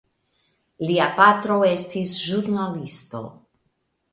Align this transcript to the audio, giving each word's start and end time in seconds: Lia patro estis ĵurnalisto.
Lia 0.91 1.09
patro 1.19 1.57
estis 1.73 2.15
ĵurnalisto. 2.25 3.25